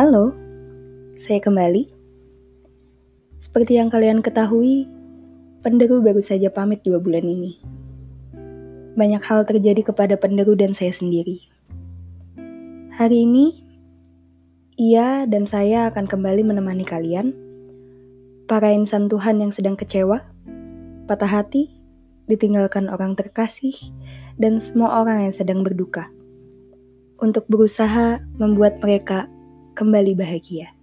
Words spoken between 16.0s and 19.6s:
kembali menemani kalian, para insan Tuhan yang